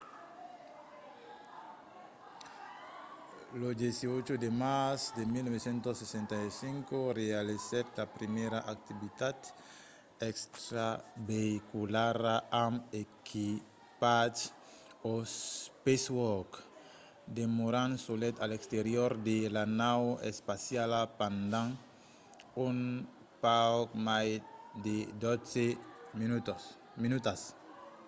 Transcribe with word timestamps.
lo 3.61 3.69
18 3.81 4.33
de 4.43 4.49
març 4.63 5.01
de 5.17 5.23
1965 5.33 6.97
realizèt 7.21 7.87
la 7.99 8.05
primièra 8.17 8.59
activitat 8.75 9.37
extraveïculara 10.31 12.35
amb 12.65 12.77
equipatge 13.03 14.41
eva 14.49 14.57
o 15.11 15.13
spacewalk 15.63 16.51
demorant 17.39 17.93
solet 18.07 18.35
a 18.39 18.45
l'exterior 18.51 19.11
de 19.29 19.37
la 19.55 19.65
nau 19.83 20.01
espaciala 20.31 21.01
pendent 21.19 21.71
un 22.67 22.77
pauc 23.43 23.89
mai 24.07 24.27
de 24.85 24.97
dotze 25.25 25.65
minutas 27.03 27.41